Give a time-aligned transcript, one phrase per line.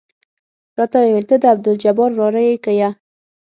[0.77, 2.89] راته ويې ويل ته د عبدالجبار وراره يې که يه.